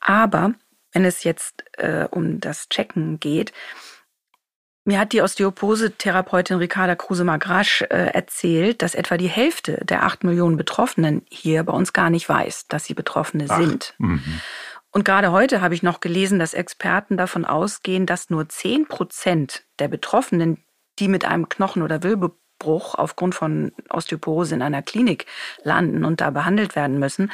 [0.00, 0.54] Aber
[0.92, 3.52] wenn es jetzt äh, um das Checken geht,
[4.84, 10.56] mir hat die Osteoporose-Therapeutin Ricarda Kruse-Magrasch äh, erzählt, dass etwa die Hälfte der acht Millionen
[10.56, 13.94] Betroffenen hier bei uns gar nicht weiß, dass sie Betroffene Ach, sind.
[13.98, 14.20] -hmm.
[14.90, 19.64] Und gerade heute habe ich noch gelesen, dass Experten davon ausgehen, dass nur zehn Prozent
[19.78, 20.64] der Betroffenen,
[20.98, 25.26] die mit einem Knochen- oder Wirbelbruch aufgrund von Osteoporose in einer Klinik
[25.62, 27.30] landen und da behandelt werden müssen,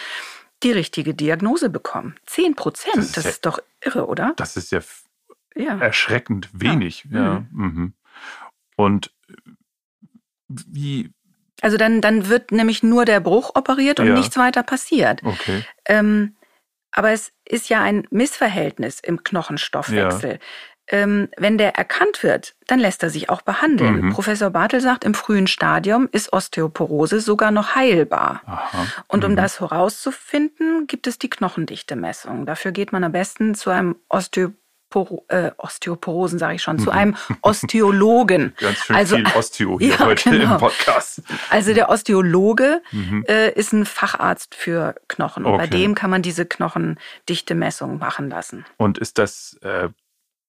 [0.63, 2.17] die richtige Diagnose bekommen.
[2.27, 4.33] Zehn Prozent, das, ist, das ja, ist doch irre, oder?
[4.37, 4.81] Das ist ja
[5.55, 5.79] ja.
[5.79, 7.07] erschreckend wenig.
[7.11, 7.19] Ja.
[7.19, 7.47] ja.
[7.51, 7.65] Mhm.
[7.67, 7.93] mhm.
[8.77, 9.13] Und
[10.49, 11.11] wie.
[11.61, 14.15] Also dann, dann wird nämlich nur der Bruch operiert und ja.
[14.15, 15.23] nichts weiter passiert.
[15.25, 15.65] Okay.
[15.87, 16.37] Ähm,
[16.91, 20.39] aber es ist ja ein Missverhältnis im Knochenstoffwechsel.
[20.89, 24.03] Ähm, wenn der erkannt wird, dann lässt er sich auch behandeln.
[24.03, 24.13] Mhm.
[24.13, 28.43] Professor Bartel sagt, im frühen Stadium ist Osteoporose sogar noch heilbar.
[28.45, 28.87] Aha.
[29.09, 29.37] Und um mhm.
[29.37, 32.45] das herauszufinden, gibt es die Knochendichte-Messung.
[32.45, 34.64] Dafür geht man am besten zu einem Osteoporosen
[34.95, 36.99] Osteo äh, Osteoporosen, sage ich schon, zu mhm.
[36.99, 38.55] einem Osteologen.
[38.59, 40.55] Ganz schön also, viel Osteo hier ja, heute genau.
[40.55, 41.23] im Podcast.
[41.51, 43.25] Also der Osteologe mhm.
[43.29, 45.45] äh, ist ein Facharzt für Knochen.
[45.45, 45.63] Und okay.
[45.63, 48.65] bei dem kann man diese Knochendichte-Messung machen lassen.
[48.77, 49.89] Und ist das äh,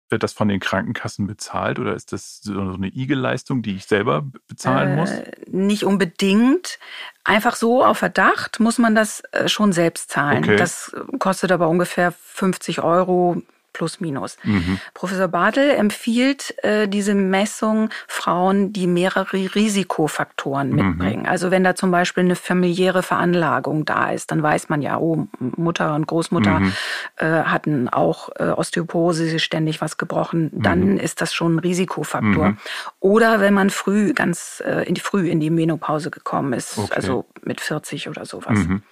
[0.10, 4.24] wird das von den Krankenkassen bezahlt oder ist das so eine IG-Leistung, die ich selber
[4.48, 5.12] bezahlen äh, muss?
[5.48, 6.78] Nicht unbedingt.
[7.24, 10.44] Einfach so auf Verdacht muss man das äh, schon selbst zahlen.
[10.44, 10.58] Okay.
[10.58, 13.42] Das kostet aber ungefähr 50 Euro,
[13.76, 14.38] plus minus.
[14.44, 14.80] Mhm.
[14.94, 20.76] Professor Bartel empfiehlt äh, diese Messung Frauen, die mehrere Risikofaktoren mhm.
[20.76, 21.26] mitbringen.
[21.28, 25.28] Also wenn da zum Beispiel eine familiäre Veranlagung da ist, dann weiß man ja, oh,
[25.40, 26.74] Mutter und Großmutter mhm.
[27.18, 30.98] äh, hatten auch äh, Osteoporose, ständig was gebrochen, dann mhm.
[30.98, 32.50] ist das schon ein Risikofaktor.
[32.50, 32.58] Mhm.
[33.02, 36.94] Oder wenn man früh, ganz äh, in die, früh in die Menopause gekommen ist, okay.
[36.96, 38.58] also mit 40 oder sowas.
[38.58, 38.84] Mhm.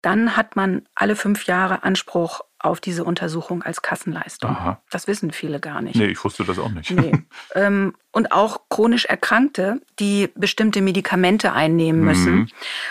[0.00, 4.50] Dann hat man alle fünf Jahre Anspruch auf diese Untersuchung als Kassenleistung.
[4.50, 4.82] Aha.
[4.90, 5.96] Das wissen viele gar nicht.
[5.96, 6.90] Nee, ich wusste das auch nicht.
[6.90, 7.12] Nee.
[7.54, 12.48] ähm, und auch chronisch Erkrankte, die bestimmte Medikamente einnehmen müssen mhm.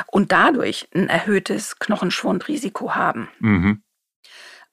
[0.07, 3.29] und dadurch ein erhöhtes Knochenschwundrisiko haben.
[3.39, 3.83] Mhm.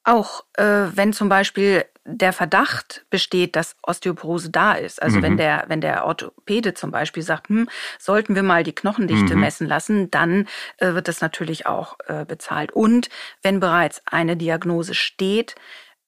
[0.03, 5.03] Auch äh, wenn zum Beispiel der Verdacht besteht, dass Osteoporose da ist.
[5.03, 5.23] Also mhm.
[5.23, 9.41] wenn der, wenn der Orthopäde zum Beispiel sagt, hm, sollten wir mal die Knochendichte mhm.
[9.41, 10.47] messen lassen, dann
[10.79, 12.73] äh, wird das natürlich auch äh, bezahlt.
[12.73, 13.09] Und
[13.43, 15.57] wenn bereits eine Diagnose steht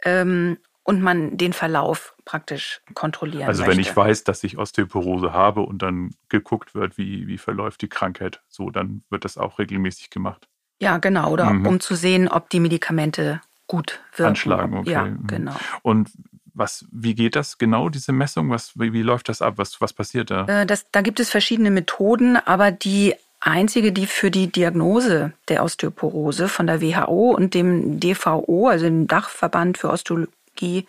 [0.05, 3.73] ähm, und man den Verlauf praktisch kontrollieren Also möchte.
[3.73, 7.89] wenn ich weiß, dass ich Osteoporose habe und dann geguckt wird, wie, wie verläuft die
[7.89, 10.49] Krankheit, so, dann wird das auch regelmäßig gemacht.
[10.81, 11.31] Ja, genau.
[11.31, 11.67] Oder mhm.
[11.67, 14.31] um zu sehen, ob die Medikamente gut wirken.
[14.31, 14.91] Anschlagen, okay.
[14.91, 15.27] Ja, mhm.
[15.29, 15.57] genau.
[15.83, 16.11] Und
[16.55, 18.51] was, wie geht das genau, diese Messung?
[18.51, 19.55] Was, wie, wie läuft das ab?
[19.57, 20.47] Was, was passiert da?
[20.47, 25.63] Äh, das, da gibt es verschiedene Methoden, aber die einzige, die für die Diagnose der
[25.63, 30.87] Osteoporose von der WHO und dem DVO, also dem Dachverband für Osteologie,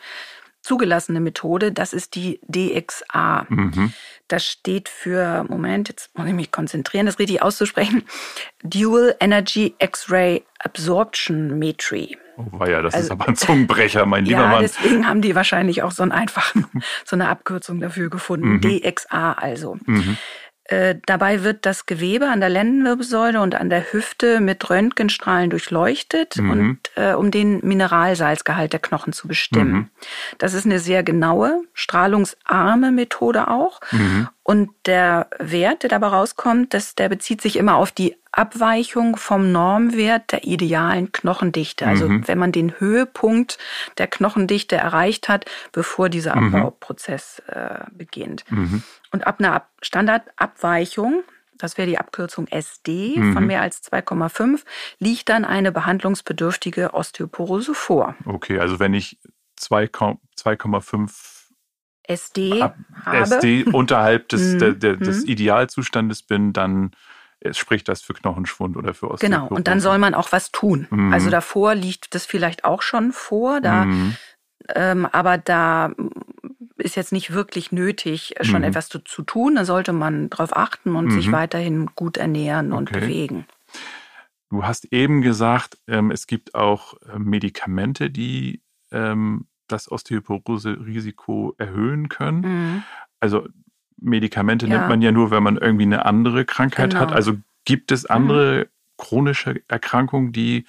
[0.61, 3.45] zugelassene Methode, das ist die DXA.
[3.49, 3.93] Mhm.
[4.27, 8.03] Das steht für, Moment, jetzt muss ich mich konzentrieren, das richtig auszusprechen,
[8.63, 12.17] Dual Energy X-Ray Absorption Metry.
[12.39, 14.61] Oh ja, das also, ist aber ein Zungenbrecher, mein lieber ja, Mann.
[14.61, 16.65] Deswegen haben die wahrscheinlich auch so einen einfachen,
[17.05, 18.53] so eine Abkürzung dafür gefunden.
[18.53, 18.61] Mhm.
[18.61, 19.77] DXA also.
[19.85, 20.17] Mhm.
[20.69, 26.37] Äh, dabei wird das Gewebe an der Lendenwirbelsäule und an der Hüfte mit Röntgenstrahlen durchleuchtet
[26.37, 26.51] mhm.
[26.51, 29.71] und äh, um den Mineralsalzgehalt der Knochen zu bestimmen.
[29.73, 29.89] Mhm.
[30.37, 33.81] Das ist eine sehr genaue, strahlungsarme Methode auch.
[34.49, 39.51] Und der Wert, der dabei rauskommt, das, der bezieht sich immer auf die Abweichung vom
[39.51, 41.85] Normwert der idealen Knochendichte.
[41.85, 42.27] Also mhm.
[42.27, 43.59] wenn man den Höhepunkt
[43.99, 46.55] der Knochendichte erreicht hat, bevor dieser mhm.
[46.55, 48.43] Abbauprozess äh, beginnt.
[48.49, 48.81] Mhm.
[49.11, 51.21] Und ab einer Standardabweichung,
[51.59, 53.33] das wäre die Abkürzung SD mhm.
[53.33, 54.61] von mehr als 2,5,
[54.97, 58.15] liegt dann eine behandlungsbedürftige Osteoporose vor.
[58.25, 59.19] Okay, also wenn ich
[59.59, 61.38] 2,5
[62.09, 62.75] SD ab.
[63.05, 64.59] SD unterhalb des, mhm.
[64.59, 65.29] der, der, des mhm.
[65.29, 66.91] Idealzustandes bin, dann
[67.51, 69.41] spricht das für Knochenschwund oder für Osteoporose.
[69.41, 70.87] Genau, und dann soll man auch was tun.
[70.89, 71.13] Mhm.
[71.13, 74.15] Also davor liegt das vielleicht auch schon vor, da, mhm.
[74.75, 75.93] ähm, aber da
[76.77, 78.65] ist jetzt nicht wirklich nötig, schon mhm.
[78.65, 79.55] etwas zu, zu, tun.
[79.55, 81.31] Da sollte man darauf achten und sich mhm.
[81.33, 83.01] weiterhin gut ernähren und okay.
[83.01, 83.45] bewegen.
[84.49, 92.09] Du hast eben gesagt, ähm, es gibt auch äh, Medikamente, die ähm, das Osteoporose-Risiko erhöhen
[92.09, 92.41] können.
[92.41, 92.83] Mhm.
[93.19, 93.47] Also
[94.01, 94.77] Medikamente ja.
[94.77, 97.01] nimmt man ja nur, wenn man irgendwie eine andere Krankheit genau.
[97.01, 97.11] hat.
[97.11, 98.65] Also gibt es andere mhm.
[98.97, 100.65] chronische Erkrankungen, die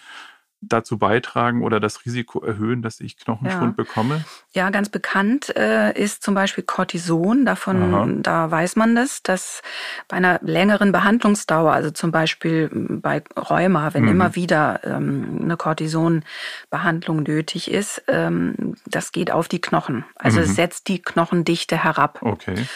[0.61, 3.85] dazu beitragen oder das Risiko erhöhen, dass ich Knochenschwund ja.
[3.85, 4.25] bekomme?
[4.53, 7.45] Ja, ganz bekannt äh, ist zum Beispiel Cortison.
[7.45, 8.09] Davon, Aha.
[8.19, 9.63] da weiß man das, dass
[10.09, 14.11] bei einer längeren Behandlungsdauer, also zum Beispiel bei Rheuma, wenn mhm.
[14.11, 20.05] immer wieder ähm, eine Cortisonbehandlung nötig ist, ähm, das geht auf die Knochen.
[20.15, 20.47] Also mhm.
[20.47, 22.21] setzt die Knochendichte herab.
[22.23, 22.67] Okay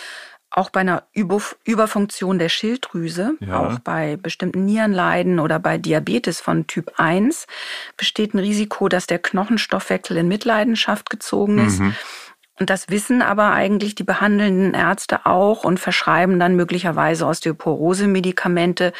[0.57, 3.59] auch bei einer Überfunktion der Schilddrüse, ja.
[3.59, 7.49] auch bei bestimmten Nierenleiden oder bei Diabetes von Typ 1
[7.97, 11.81] besteht ein Risiko, dass der Knochenstoffwechsel in Mitleidenschaft gezogen ist.
[11.81, 11.97] Mhm.
[12.61, 18.93] Und das wissen aber eigentlich die behandelnden Ärzte auch und verschreiben dann möglicherweise Osteoporose-Medikamente,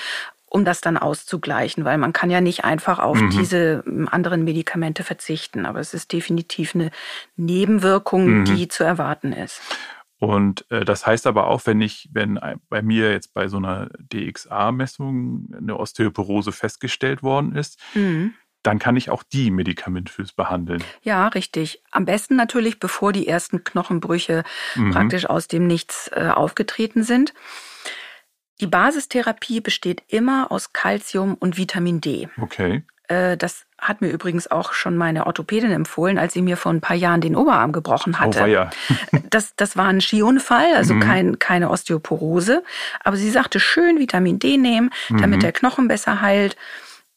[0.49, 3.31] um das dann auszugleichen, weil man kann ja nicht einfach auf mhm.
[3.31, 5.67] diese anderen Medikamente verzichten.
[5.67, 6.90] Aber es ist definitiv eine
[7.37, 8.45] Nebenwirkung, mhm.
[8.45, 9.61] die zu erwarten ist.
[10.25, 13.91] Und äh, das heißt aber auch, wenn ich, wenn bei mir jetzt bei so einer
[13.99, 18.33] DXA-Messung eine Osteoporose festgestellt worden ist, mhm.
[18.63, 20.83] dann kann ich auch die medikamentös behandeln.
[21.03, 21.83] Ja, richtig.
[21.91, 24.93] Am besten natürlich, bevor die ersten Knochenbrüche mhm.
[24.93, 27.35] praktisch aus dem Nichts äh, aufgetreten sind.
[28.61, 32.29] Die Basistherapie besteht immer aus Calcium und Vitamin D.
[32.41, 32.85] Okay.
[33.09, 36.81] Äh, das hat mir übrigens auch schon meine Orthopädin empfohlen, als sie mir vor ein
[36.81, 38.45] paar Jahren den Oberarm gebrochen hatte.
[38.45, 38.71] Oh, ja.
[39.31, 41.01] das, das war ein Skiunfall, also mhm.
[41.01, 42.62] kein, keine Osteoporose.
[43.03, 45.40] Aber sie sagte, schön Vitamin D nehmen, damit mhm.
[45.40, 46.57] der Knochen besser heilt.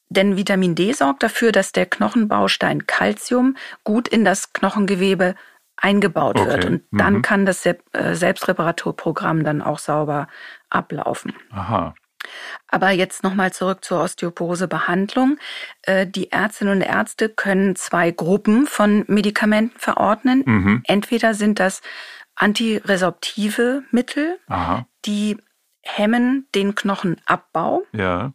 [0.09, 5.35] Denn Vitamin D sorgt dafür, dass der Knochenbaustein Calcium gut in das Knochengewebe
[5.77, 6.49] eingebaut okay.
[6.49, 6.65] wird.
[6.65, 7.21] Und dann mhm.
[7.21, 10.27] kann das äh, Selbstreparaturprogramm dann auch sauber
[10.69, 11.33] ablaufen.
[11.51, 11.93] Aha.
[12.67, 15.37] Aber jetzt nochmal zurück zur Osteoporose-Behandlung.
[15.83, 20.43] Äh, die Ärztinnen und Ärzte können zwei Gruppen von Medikamenten verordnen.
[20.45, 20.83] Mhm.
[20.85, 21.81] Entweder sind das
[22.35, 24.85] antiresorptive Mittel, Aha.
[25.05, 25.37] die
[25.81, 27.83] hemmen den Knochenabbau.
[27.93, 28.33] Ja.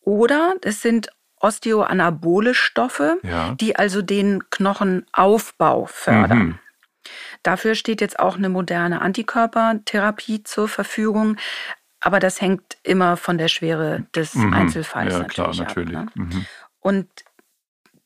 [0.00, 1.10] Oder es sind
[1.40, 3.54] osteoanabole Stoffe, ja.
[3.60, 6.38] die also den Knochenaufbau fördern.
[6.38, 6.58] Mhm.
[7.42, 11.36] Dafür steht jetzt auch eine moderne Antikörpertherapie zur Verfügung.
[12.00, 14.52] Aber das hängt immer von der Schwere des mhm.
[14.52, 15.96] Einzelfalls ja, natürlich, klar, natürlich.
[15.96, 16.10] ab.
[16.14, 16.24] Ne?
[16.24, 16.46] Mhm.
[16.80, 17.08] Und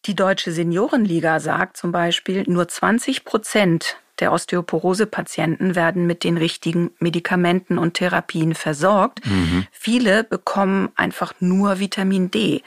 [0.07, 6.91] die Deutsche Seniorenliga sagt zum Beispiel, nur 20 Prozent der Osteoporose-Patienten werden mit den richtigen
[6.99, 9.25] Medikamenten und Therapien versorgt.
[9.27, 9.67] Mhm.
[9.71, 12.63] Viele bekommen einfach nur Vitamin D.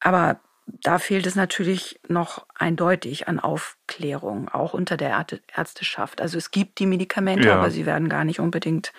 [0.00, 6.20] Aber da fehlt es natürlich noch eindeutig an Aufklärung, auch unter der Ärzteschaft.
[6.20, 7.56] Also es gibt die Medikamente, ja.
[7.56, 8.92] aber sie werden gar nicht unbedingt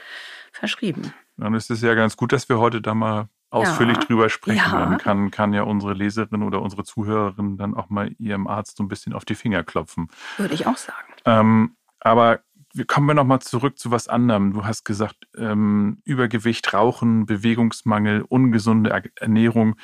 [0.51, 1.13] verschrieben.
[1.37, 4.03] Dann ist es ja ganz gut, dass wir heute da mal ausführlich ja.
[4.03, 4.71] drüber sprechen.
[4.71, 4.85] Ja.
[4.85, 8.83] Dann kann, kann ja unsere Leserin oder unsere Zuhörerin dann auch mal ihrem Arzt so
[8.83, 10.09] ein bisschen auf die Finger klopfen.
[10.37, 11.13] Würde ich auch sagen.
[11.25, 12.39] Ähm, aber
[12.87, 14.53] kommen wir nochmal zurück zu was anderem.
[14.53, 19.75] Du hast gesagt, ähm, Übergewicht, Rauchen, Bewegungsmangel, ungesunde Ernährung.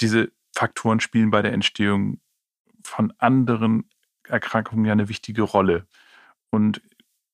[0.00, 2.20] Diese Faktoren spielen bei der Entstehung
[2.82, 3.90] von anderen
[4.26, 5.86] Erkrankungen ja eine wichtige Rolle.
[6.50, 6.80] Und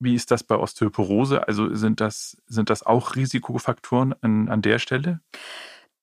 [0.04, 1.48] wie ist das bei Osteoporose?
[1.48, 5.20] Also sind das, sind das auch Risikofaktoren an, an der Stelle?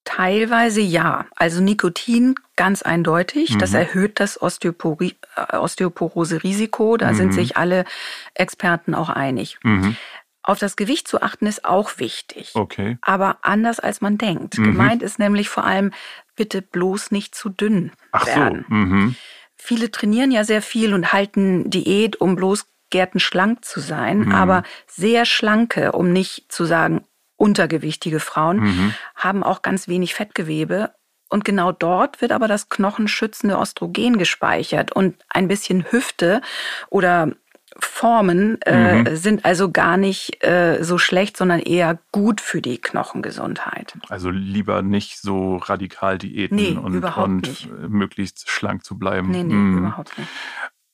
[0.03, 1.25] Teilweise ja.
[1.35, 3.51] Also Nikotin ganz eindeutig.
[3.51, 3.59] Mhm.
[3.59, 6.97] Das erhöht das Osteopori äh, Osteoporose-Risiko.
[6.97, 7.15] Da mhm.
[7.15, 7.85] sind sich alle
[8.33, 9.59] Experten auch einig.
[9.63, 9.95] Mhm.
[10.43, 12.51] Auf das Gewicht zu achten ist auch wichtig.
[12.55, 12.97] Okay.
[13.01, 14.57] Aber anders als man denkt.
[14.57, 14.63] Mhm.
[14.63, 15.91] Gemeint ist nämlich vor allem,
[16.35, 18.65] bitte bloß nicht zu dünn Ach werden.
[18.67, 18.75] So.
[18.75, 19.15] Mhm.
[19.55, 24.31] Viele trainieren ja sehr viel und halten Diät, um bloß gärtenschlank zu sein, mhm.
[24.31, 27.03] aber sehr schlanke, um nicht zu sagen
[27.41, 28.93] untergewichtige Frauen, mhm.
[29.15, 30.91] haben auch ganz wenig Fettgewebe.
[31.27, 34.91] Und genau dort wird aber das knochenschützende Östrogen gespeichert.
[34.91, 36.41] Und ein bisschen Hüfte
[36.89, 37.31] oder
[37.79, 39.15] Formen äh, mhm.
[39.15, 43.97] sind also gar nicht äh, so schlecht, sondern eher gut für die Knochengesundheit.
[44.09, 49.31] Also lieber nicht so radikal Diäten nee, und, und möglichst schlank zu bleiben.
[49.31, 49.77] Nee, nee, mhm.
[49.79, 50.29] überhaupt nicht.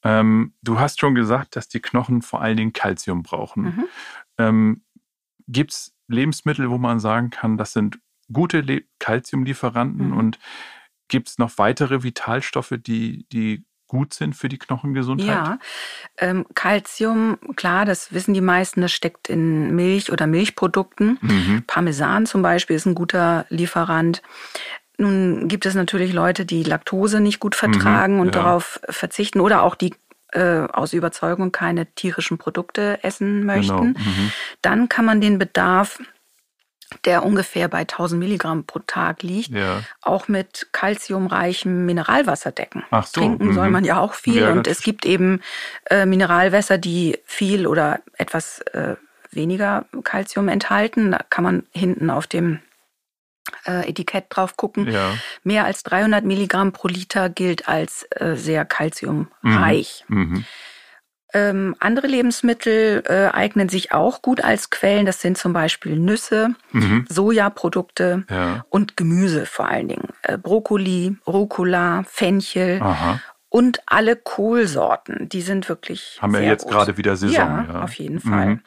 [0.08, 3.64] Ähm, du hast schon gesagt, dass die Knochen vor allen Dingen Kalzium brauchen.
[3.64, 3.86] Mhm.
[4.38, 4.82] Ähm,
[5.48, 8.00] Gibt es Lebensmittel, wo man sagen kann, das sind
[8.32, 10.18] gute Kalziumlieferanten mhm.
[10.18, 10.40] und
[11.10, 15.28] gibt es noch weitere Vitalstoffe, die, die gut sind für die Knochengesundheit?
[15.28, 15.60] Ja,
[16.18, 21.18] ähm, Calcium, klar, das wissen die meisten, das steckt in Milch oder Milchprodukten.
[21.22, 21.64] Mhm.
[21.68, 24.22] Parmesan zum Beispiel ist ein guter Lieferant.
[24.98, 28.44] Nun gibt es natürlich Leute, die Laktose nicht gut vertragen mhm, und ja.
[28.44, 29.94] darauf verzichten oder auch die
[30.34, 33.94] äh, aus Überzeugung keine tierischen Produkte essen möchten.
[33.94, 34.00] Genau.
[34.00, 34.32] Mhm.
[34.62, 36.00] Dann kann man den Bedarf
[37.06, 39.82] der ungefähr bei 1000 Milligramm pro Tag liegt, ja.
[40.02, 42.84] auch mit kalziumreichem Mineralwasser decken.
[42.92, 43.74] Ach so, Trinken soll mhm.
[43.74, 45.42] man ja auch viel ja, und es gibt eben
[45.90, 48.96] äh, Mineralwässer, die viel oder etwas äh,
[49.32, 51.12] weniger Kalzium enthalten.
[51.12, 52.60] Da kann man hinten auf dem
[53.66, 54.90] äh, Etikett drauf gucken.
[54.90, 55.14] Ja.
[55.44, 60.06] Mehr als 300 Milligramm pro Liter gilt als äh, sehr kalziumreich.
[60.08, 60.18] Mhm.
[60.18, 60.46] Mhm.
[61.34, 65.06] Ähm, andere Lebensmittel äh, eignen sich auch gut als Quellen.
[65.06, 67.06] Das sind zum Beispiel Nüsse, mhm.
[67.10, 68.66] Sojaprodukte ja.
[68.70, 70.08] und Gemüse vor allen Dingen.
[70.24, 73.20] Äh, Brokkoli, Rucola, Fenchel Aha.
[73.50, 75.28] und alle Kohlsorten.
[75.28, 76.18] Die sind wirklich.
[76.22, 76.72] Haben wir jetzt gut.
[76.72, 77.36] gerade wieder Saison.
[77.36, 77.82] Ja, ja.
[77.84, 78.48] auf jeden Fall.
[78.48, 78.62] Mhm.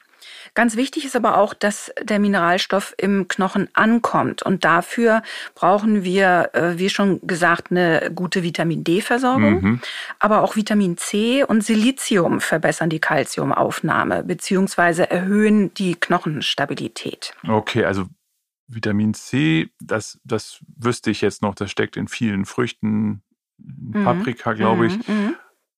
[0.54, 4.42] Ganz wichtig ist aber auch, dass der Mineralstoff im Knochen ankommt.
[4.42, 5.22] Und dafür
[5.54, 9.62] brauchen wir, äh, wie schon gesagt, eine gute Vitamin D-Versorgung.
[9.62, 9.80] Mhm.
[10.18, 17.34] Aber auch Vitamin C und Silizium verbessern die Kalziumaufnahme beziehungsweise erhöhen die Knochenstabilität.
[17.46, 18.06] Okay, also
[18.66, 23.22] Vitamin C, das, das wüsste ich jetzt noch, das steckt in vielen Früchten,
[23.58, 24.04] mhm.
[24.04, 25.08] Paprika, glaube ich.
[25.08, 25.14] Mhm.
[25.14, 25.36] mhm.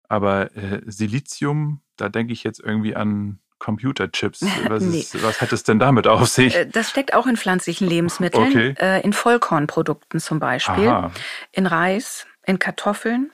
[0.09, 4.45] Aber äh, Silizium, da denke ich jetzt irgendwie an Computerchips.
[4.69, 4.99] Was, nee.
[4.99, 6.57] ist, was hat es denn damit auf sich?
[6.57, 8.75] Äh, das steckt auch in pflanzlichen Lebensmitteln, okay.
[8.79, 11.13] Äh, in Vollkornprodukten zum Beispiel, Aha.
[11.53, 13.31] in Reis, in Kartoffeln.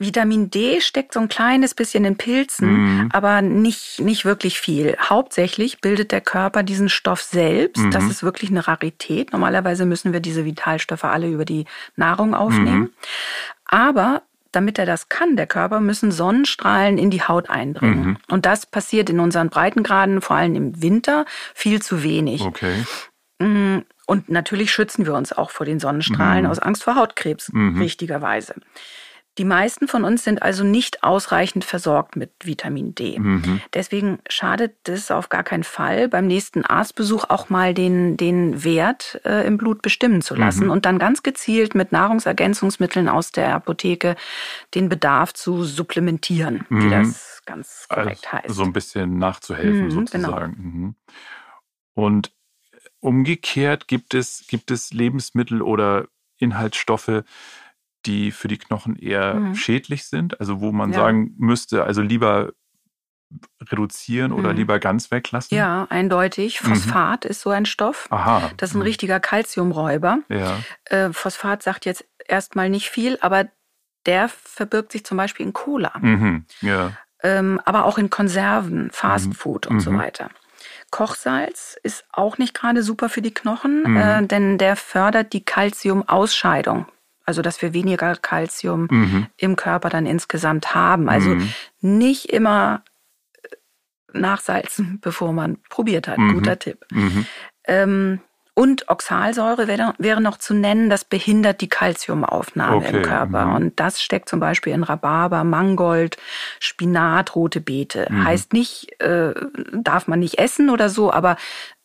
[0.00, 3.08] Vitamin D steckt so ein kleines bisschen in Pilzen, mhm.
[3.12, 4.96] aber nicht, nicht wirklich viel.
[4.98, 7.84] Hauptsächlich bildet der Körper diesen Stoff selbst.
[7.84, 7.90] Mhm.
[7.90, 9.30] Das ist wirklich eine Rarität.
[9.32, 11.66] Normalerweise müssen wir diese Vitalstoffe alle über die
[11.96, 12.80] Nahrung aufnehmen.
[12.80, 12.90] Mhm.
[13.66, 18.04] Aber damit er das kann, der Körper, müssen Sonnenstrahlen in die Haut eindringen.
[18.04, 18.16] Mhm.
[18.28, 22.42] Und das passiert in unseren Breitengraden, vor allem im Winter, viel zu wenig.
[22.42, 22.84] Okay.
[23.38, 26.50] Mm, und natürlich schützen wir uns auch vor den Sonnenstrahlen mhm.
[26.50, 27.80] aus Angst vor Hautkrebs, mhm.
[27.80, 28.54] richtigerweise.
[29.40, 33.18] Die meisten von uns sind also nicht ausreichend versorgt mit Vitamin D.
[33.18, 33.62] Mhm.
[33.72, 39.18] Deswegen schadet es auf gar keinen Fall, beim nächsten Arztbesuch auch mal den, den Wert
[39.24, 40.70] äh, im Blut bestimmen zu lassen mhm.
[40.72, 44.14] und dann ganz gezielt mit Nahrungsergänzungsmitteln aus der Apotheke
[44.74, 46.84] den Bedarf zu supplementieren, mhm.
[46.84, 48.54] wie das ganz korrekt also heißt.
[48.54, 50.54] So ein bisschen nachzuhelfen mhm, sozusagen.
[50.54, 50.94] Genau.
[51.94, 52.30] Und
[52.98, 57.22] umgekehrt gibt es, gibt es Lebensmittel oder Inhaltsstoffe,
[58.06, 59.54] die für die Knochen eher mhm.
[59.54, 61.00] schädlich sind, also wo man ja.
[61.00, 62.52] sagen müsste, also lieber
[63.70, 64.56] reduzieren oder mhm.
[64.56, 65.56] lieber ganz weglassen?
[65.56, 66.62] Ja, eindeutig.
[66.62, 66.68] Mhm.
[66.68, 67.30] Phosphat mhm.
[67.30, 68.08] ist so ein Stoff.
[68.10, 68.50] Aha.
[68.56, 68.84] Das ist ein mhm.
[68.84, 70.18] richtiger Kalziumräuber.
[70.28, 70.58] Ja.
[70.84, 73.46] Äh, Phosphat sagt jetzt erstmal nicht viel, aber
[74.06, 75.92] der verbirgt sich zum Beispiel in Cola.
[76.00, 76.46] Mhm.
[76.60, 76.92] Ja.
[77.22, 80.30] Ähm, aber auch in Konserven, Fastfood und so weiter.
[80.90, 86.86] Kochsalz ist auch nicht gerade super für die Knochen, äh, denn der fördert die Kalziumausscheidung
[87.24, 89.26] also dass wir weniger Kalzium mhm.
[89.36, 91.08] im Körper dann insgesamt haben.
[91.08, 91.52] Also mhm.
[91.80, 92.82] nicht immer
[93.42, 96.18] äh, nachsalzen, bevor man probiert hat.
[96.18, 96.34] Mhm.
[96.34, 96.84] Guter Tipp.
[96.90, 97.26] Mhm.
[97.64, 98.20] Ähm,
[98.54, 102.96] und Oxalsäure wäre, wäre noch zu nennen, das behindert die Kalziumaufnahme okay.
[102.96, 103.46] im Körper.
[103.46, 103.54] Mhm.
[103.54, 106.16] Und das steckt zum Beispiel in Rhabarber, Mangold,
[106.58, 108.06] Spinat, rote Beete.
[108.10, 108.24] Mhm.
[108.24, 109.34] Heißt nicht, äh,
[109.72, 111.36] darf man nicht essen oder so, aber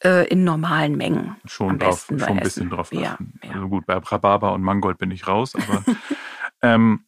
[0.03, 1.35] äh, in normalen Mengen.
[1.45, 3.39] Schon, drauf, schon ein bisschen drauf achten.
[3.43, 3.55] Ja, ja.
[3.55, 5.83] Also gut, bei Rhabarber und Mangold bin ich raus, aber
[6.61, 7.05] ähm,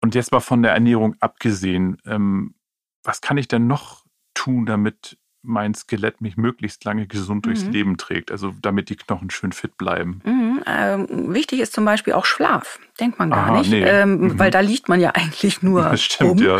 [0.00, 2.54] und jetzt mal von der Ernährung abgesehen, ähm,
[3.02, 7.72] was kann ich denn noch tun, damit mein Skelett mich möglichst lange gesund durchs mhm.
[7.72, 10.20] Leben trägt, also damit die Knochen schön fit bleiben.
[10.24, 10.62] Mhm.
[10.66, 13.82] Ähm, wichtig ist zum Beispiel auch Schlaf, denkt man gar Aha, nicht, nee.
[13.82, 14.38] ähm, mhm.
[14.38, 16.38] weil da liegt man ja eigentlich nur das stimmt, um.
[16.38, 16.58] Ja.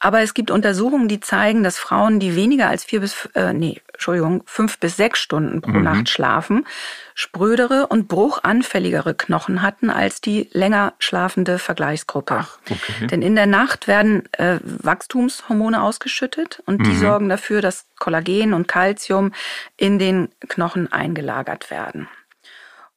[0.00, 3.80] Aber es gibt Untersuchungen, die zeigen, dass Frauen, die weniger als vier bis, äh, nee,
[3.92, 5.82] Entschuldigung, fünf bis sechs Stunden pro mhm.
[5.82, 6.66] Nacht schlafen,
[7.14, 12.36] sprödere und bruchanfälligere Knochen hatten als die länger schlafende Vergleichsgruppe.
[12.38, 13.08] Ach, okay.
[13.08, 16.98] Denn in der Nacht werden äh, Wachstumshormone ausgeschüttet und die mhm.
[16.98, 19.32] sorgen dafür, dass Kollagen und Calcium
[19.76, 22.08] in den Knochen eingelagert werden.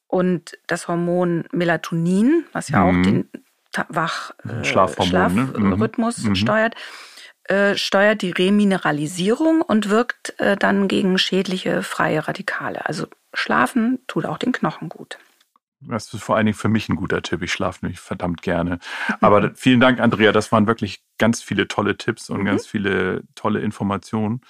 [0.08, 3.00] Und das Hormon Melatonin, was ja mhm.
[3.00, 3.30] auch den
[3.88, 6.30] Wach äh, Schlafrhythmus ne?
[6.30, 6.36] Mhm.
[6.36, 6.76] steuert,
[7.46, 12.86] äh, steuert die Remineralisierung und wirkt äh, dann gegen schädliche freie Radikale.
[12.86, 15.18] Also schlafen tut auch den Knochen gut.
[15.82, 17.42] Das ist vor allen Dingen für mich ein guter Tipp.
[17.42, 18.80] Ich schlafe nämlich verdammt gerne.
[19.20, 20.32] Aber vielen Dank, Andrea.
[20.32, 22.46] Das waren wirklich ganz viele tolle Tipps und mhm.
[22.46, 24.42] ganz viele tolle Informationen.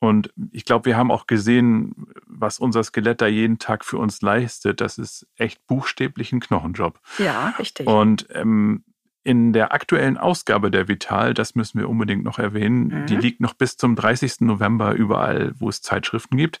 [0.00, 4.22] Und ich glaube, wir haben auch gesehen, was unser Skelett da jeden Tag für uns
[4.22, 4.80] leistet.
[4.80, 7.00] Das ist echt buchstäblich ein Knochenjob.
[7.18, 7.86] Ja, richtig.
[7.86, 8.84] Und ähm,
[9.24, 13.06] in der aktuellen Ausgabe der Vital, das müssen wir unbedingt noch erwähnen, mhm.
[13.06, 14.40] die liegt noch bis zum 30.
[14.40, 16.60] November überall, wo es Zeitschriften gibt.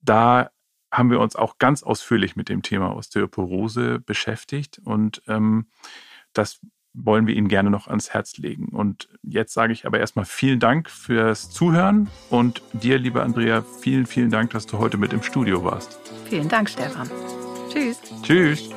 [0.00, 0.50] Da
[0.90, 5.66] haben wir uns auch ganz ausführlich mit dem Thema Osteoporose beschäftigt und ähm,
[6.32, 6.60] das
[6.96, 8.68] wollen wir Ihnen gerne noch ans Herz legen.
[8.68, 14.06] Und jetzt sage ich aber erstmal vielen Dank fürs Zuhören und dir, liebe Andrea, vielen,
[14.06, 16.00] vielen Dank, dass du heute mit im Studio warst.
[16.28, 17.08] Vielen Dank, Stefan.
[17.70, 18.00] Tschüss.
[18.22, 18.70] Tschüss.